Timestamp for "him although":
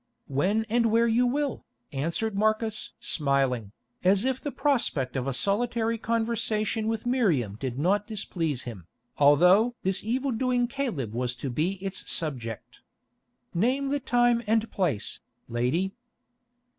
8.63-9.75